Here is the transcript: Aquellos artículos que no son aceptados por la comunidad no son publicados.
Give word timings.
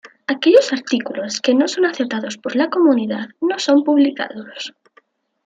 Aquellos 0.33 0.73
artículos 0.77 1.39
que 1.43 1.53
no 1.53 1.67
son 1.67 1.85
aceptados 1.85 2.35
por 2.35 2.55
la 2.55 2.71
comunidad 2.71 3.29
no 3.39 3.59
son 3.59 3.83
publicados. 3.83 4.73